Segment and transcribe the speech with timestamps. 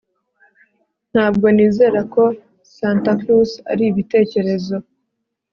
[1.11, 2.23] Ntabwo nizera ko
[2.75, 4.75] Santa Claus ari ibitekerezo